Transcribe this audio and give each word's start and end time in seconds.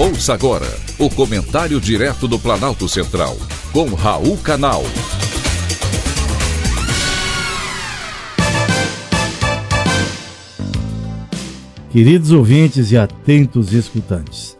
Ouça 0.00 0.32
agora 0.32 0.68
o 0.96 1.10
comentário 1.10 1.80
direto 1.80 2.28
do 2.28 2.38
Planalto 2.38 2.88
Central, 2.88 3.36
com 3.72 3.94
Raul 3.94 4.36
Canal. 4.36 4.84
Queridos 11.90 12.30
ouvintes 12.30 12.92
e 12.92 12.96
atentos 12.96 13.72
escutantes, 13.72 14.56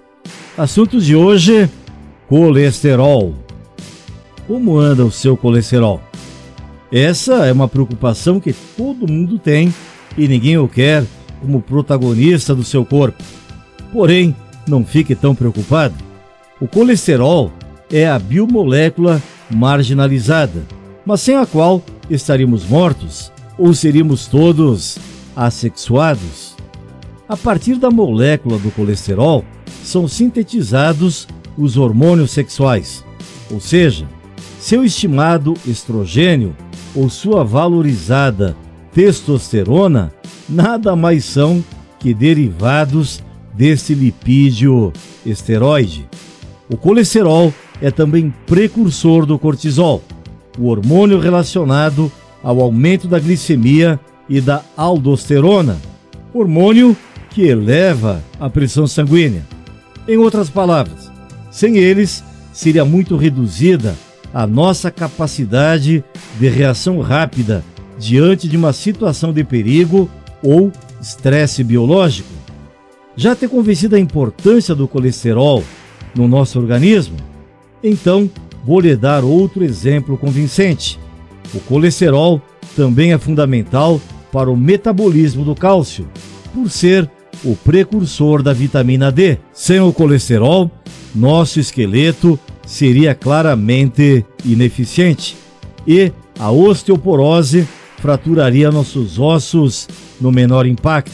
assunto 0.56 1.00
de 1.00 1.14
hoje: 1.14 1.70
colesterol. 2.28 3.32
Como 4.48 4.76
anda 4.76 5.04
o 5.06 5.12
seu 5.12 5.36
colesterol? 5.36 6.02
Essa 6.90 7.46
é 7.46 7.52
uma 7.52 7.68
preocupação 7.68 8.40
que 8.40 8.52
todo 8.76 9.06
mundo 9.06 9.38
tem 9.38 9.72
e 10.16 10.26
ninguém 10.26 10.58
o 10.58 10.66
quer 10.66 11.04
como 11.40 11.62
protagonista 11.62 12.56
do 12.56 12.64
seu 12.64 12.84
corpo. 12.84 13.22
Porém, 13.92 14.34
não 14.68 14.84
fique 14.84 15.14
tão 15.14 15.34
preocupado. 15.34 15.94
O 16.60 16.66
colesterol 16.66 17.52
é 17.90 18.08
a 18.08 18.18
biomolécula 18.18 19.22
marginalizada, 19.50 20.62
mas 21.04 21.20
sem 21.20 21.36
a 21.36 21.46
qual 21.46 21.82
estaríamos 22.10 22.64
mortos 22.64 23.32
ou 23.56 23.72
seríamos 23.74 24.26
todos 24.26 24.98
assexuados. 25.34 26.56
A 27.28 27.36
partir 27.36 27.76
da 27.76 27.90
molécula 27.90 28.58
do 28.58 28.70
colesterol 28.70 29.44
são 29.82 30.08
sintetizados 30.08 31.26
os 31.56 31.76
hormônios 31.76 32.30
sexuais, 32.30 33.04
ou 33.50 33.60
seja, 33.60 34.06
seu 34.60 34.84
estimado 34.84 35.54
estrogênio 35.66 36.54
ou 36.94 37.08
sua 37.08 37.44
valorizada 37.44 38.56
testosterona 38.92 40.12
nada 40.48 40.96
mais 40.96 41.24
são 41.24 41.62
que 41.98 42.14
derivados 42.14 43.22
desse 43.58 43.92
lipídio 43.92 44.92
esteroide. 45.26 46.08
O 46.70 46.76
colesterol 46.76 47.52
é 47.82 47.90
também 47.90 48.32
precursor 48.46 49.26
do 49.26 49.36
cortisol, 49.36 50.00
o 50.56 50.68
hormônio 50.68 51.18
relacionado 51.18 52.10
ao 52.40 52.60
aumento 52.60 53.08
da 53.08 53.18
glicemia 53.18 53.98
e 54.28 54.40
da 54.40 54.62
aldosterona, 54.76 55.76
hormônio 56.32 56.96
que 57.30 57.42
eleva 57.42 58.22
a 58.38 58.48
pressão 58.48 58.86
sanguínea. 58.86 59.44
Em 60.06 60.16
outras 60.16 60.48
palavras, 60.48 61.10
sem 61.50 61.78
eles 61.78 62.22
seria 62.52 62.84
muito 62.84 63.16
reduzida 63.16 63.96
a 64.32 64.46
nossa 64.46 64.88
capacidade 64.88 66.04
de 66.38 66.48
reação 66.48 67.00
rápida 67.00 67.64
diante 67.98 68.46
de 68.46 68.56
uma 68.56 68.72
situação 68.72 69.32
de 69.32 69.42
perigo 69.42 70.08
ou 70.42 70.70
estresse 71.00 71.64
biológico. 71.64 72.37
Já 73.18 73.34
ter 73.34 73.48
convencido 73.48 73.96
a 73.96 73.98
importância 73.98 74.76
do 74.76 74.86
colesterol 74.86 75.64
no 76.14 76.28
nosso 76.28 76.56
organismo? 76.56 77.16
Então, 77.82 78.30
vou 78.64 78.78
lhe 78.78 78.94
dar 78.94 79.24
outro 79.24 79.64
exemplo 79.64 80.16
convincente. 80.16 81.00
O 81.52 81.58
colesterol 81.58 82.40
também 82.76 83.12
é 83.12 83.18
fundamental 83.18 84.00
para 84.30 84.48
o 84.48 84.56
metabolismo 84.56 85.44
do 85.44 85.56
cálcio, 85.56 86.06
por 86.54 86.70
ser 86.70 87.10
o 87.44 87.56
precursor 87.56 88.40
da 88.40 88.52
vitamina 88.52 89.10
D. 89.10 89.36
Sem 89.52 89.80
o 89.80 89.92
colesterol, 89.92 90.70
nosso 91.12 91.58
esqueleto 91.58 92.38
seria 92.64 93.16
claramente 93.16 94.24
ineficiente 94.44 95.36
e 95.84 96.12
a 96.38 96.52
osteoporose 96.52 97.66
fraturaria 97.96 98.70
nossos 98.70 99.18
ossos 99.18 99.88
no 100.20 100.30
menor 100.30 100.66
impacto. 100.66 101.10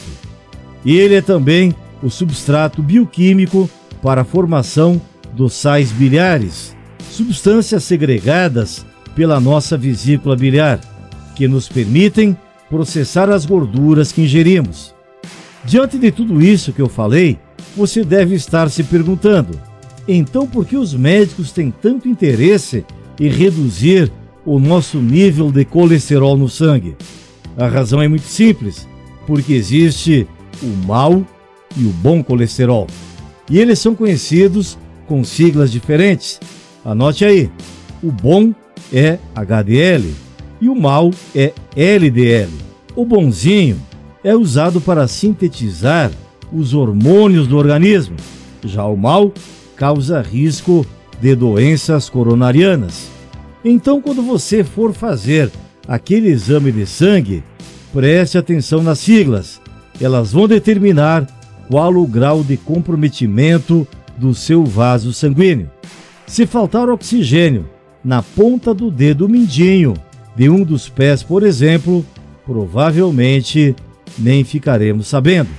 Ele 0.85 1.15
é 1.15 1.21
também 1.21 1.73
o 2.05 2.09
substrato 2.11 2.83
bioquímico 2.83 3.67
para 3.99 4.21
a 4.21 4.25
formação 4.25 5.01
dos 5.33 5.53
sais 5.53 5.91
biliares, 5.91 6.75
substâncias 7.09 7.83
segregadas 7.83 8.85
pela 9.15 9.39
nossa 9.39 9.75
vesícula 9.75 10.35
biliar, 10.35 10.79
que 11.35 11.47
nos 11.47 11.67
permitem 11.67 12.37
processar 12.69 13.27
as 13.31 13.43
gorduras 13.43 14.11
que 14.11 14.21
ingerimos. 14.21 14.93
Diante 15.65 15.97
de 15.97 16.11
tudo 16.11 16.39
isso 16.43 16.71
que 16.71 16.81
eu 16.81 16.87
falei, 16.87 17.39
você 17.75 18.03
deve 18.03 18.35
estar 18.35 18.69
se 18.69 18.83
perguntando: 18.83 19.59
então 20.07 20.45
por 20.45 20.63
que 20.63 20.77
os 20.77 20.93
médicos 20.93 21.51
têm 21.51 21.71
tanto 21.71 22.07
interesse 22.07 22.85
em 23.19 23.29
reduzir 23.29 24.11
o 24.45 24.59
nosso 24.59 24.99
nível 24.99 25.51
de 25.51 25.65
colesterol 25.65 26.37
no 26.37 26.47
sangue? 26.47 26.95
A 27.57 27.67
razão 27.67 27.99
é 27.99 28.07
muito 28.07 28.27
simples, 28.27 28.87
porque 29.25 29.53
existe 29.53 30.27
o 30.61 30.67
mau 30.85 31.25
e 31.75 31.85
o 31.85 31.89
bom 31.89 32.23
colesterol. 32.23 32.87
E 33.49 33.59
eles 33.59 33.79
são 33.79 33.93
conhecidos 33.93 34.77
com 35.07 35.23
siglas 35.23 35.71
diferentes. 35.71 36.39
Anote 36.83 37.25
aí: 37.25 37.49
o 38.01 38.11
bom 38.11 38.53
é 38.93 39.17
HDL 39.35 40.13
e 40.61 40.69
o 40.69 40.75
mal 40.75 41.11
é 41.35 41.53
LDL. 41.75 42.51
O 42.95 43.05
bonzinho 43.05 43.79
é 44.23 44.35
usado 44.35 44.79
para 44.79 45.07
sintetizar 45.07 46.11
os 46.51 46.73
hormônios 46.73 47.47
do 47.47 47.57
organismo, 47.57 48.15
já 48.63 48.85
o 48.85 48.95
mal 48.95 49.33
causa 49.75 50.21
risco 50.21 50.85
de 51.19 51.35
doenças 51.35 52.09
coronarianas. 52.09 53.09
Então, 53.63 54.01
quando 54.01 54.21
você 54.21 54.63
for 54.63 54.93
fazer 54.93 55.51
aquele 55.87 56.29
exame 56.29 56.71
de 56.71 56.85
sangue, 56.85 57.43
preste 57.91 58.37
atenção 58.37 58.81
nas 58.81 58.99
siglas. 58.99 59.59
Elas 59.99 60.31
vão 60.31 60.47
determinar 60.47 61.27
qual 61.67 61.93
o 61.95 62.07
grau 62.07 62.43
de 62.43 62.57
comprometimento 62.57 63.87
do 64.17 64.33
seu 64.33 64.63
vaso 64.63 65.13
sanguíneo. 65.13 65.69
Se 66.27 66.45
faltar 66.45 66.89
oxigênio 66.89 67.69
na 68.03 68.21
ponta 68.21 68.73
do 68.73 68.89
dedo 68.89 69.27
mindinho 69.27 69.93
de 70.35 70.49
um 70.49 70.63
dos 70.63 70.89
pés, 70.89 71.23
por 71.23 71.43
exemplo, 71.43 72.05
provavelmente 72.45 73.75
nem 74.17 74.43
ficaremos 74.43 75.07
sabendo. 75.07 75.49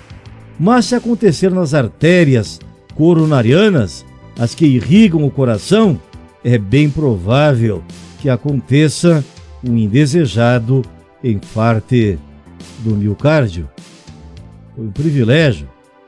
Mas 0.58 0.86
se 0.86 0.94
acontecer 0.94 1.50
nas 1.50 1.74
artérias 1.74 2.60
coronarianas, 2.94 4.04
as 4.38 4.54
que 4.54 4.66
irrigam 4.66 5.24
o 5.24 5.30
coração, 5.30 6.00
é 6.44 6.56
bem 6.56 6.88
provável 6.88 7.82
que 8.20 8.28
aconteça 8.28 9.24
um 9.64 9.76
indesejado 9.76 10.82
infarte 11.22 12.18
do 12.80 12.94
miocárdio. 12.94 13.68
Foi 14.74 14.86
um 14.86 14.90
privilégio 14.90 15.68